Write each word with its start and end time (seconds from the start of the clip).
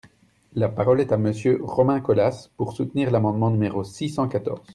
La 0.55 0.67
parole 0.67 0.99
est 0.99 1.11
à 1.11 1.17
Monsieur 1.17 1.59
Romain 1.61 1.99
Colas, 2.01 2.49
pour 2.57 2.73
soutenir 2.73 3.11
l’amendement 3.11 3.51
numéro 3.51 3.83
six 3.83 4.09
cent 4.09 4.27
quatorze. 4.27 4.63